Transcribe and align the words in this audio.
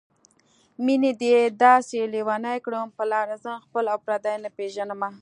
مينې 0.85 1.11
دې 1.21 1.35
داسې 1.65 1.97
لېونی 2.13 2.57
کړم 2.65 2.87
په 2.97 3.03
لاره 3.11 3.35
ځم 3.43 3.55
خپل 3.65 3.85
او 3.93 3.97
پردي 4.05 4.35
نه 4.43 4.49
پېژنمه 4.57 5.09